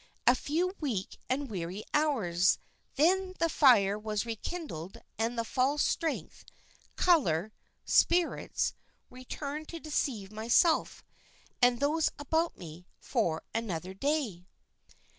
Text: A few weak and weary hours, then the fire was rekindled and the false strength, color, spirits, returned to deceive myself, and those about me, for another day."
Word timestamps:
A 0.25 0.33
few 0.33 0.73
weak 0.79 1.19
and 1.29 1.47
weary 1.47 1.83
hours, 1.93 2.57
then 2.95 3.35
the 3.37 3.49
fire 3.49 3.99
was 3.99 4.25
rekindled 4.25 4.97
and 5.19 5.37
the 5.37 5.45
false 5.45 5.83
strength, 5.85 6.43
color, 6.95 7.53
spirits, 7.85 8.73
returned 9.11 9.67
to 9.67 9.79
deceive 9.79 10.31
myself, 10.31 11.03
and 11.61 11.79
those 11.79 12.09
about 12.17 12.57
me, 12.57 12.87
for 12.99 13.43
another 13.53 13.93
day." 13.93 14.47